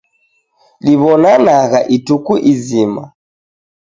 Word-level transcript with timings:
Diwonanagha 0.85 1.79
ituku 1.95 2.33
izima 2.51 3.03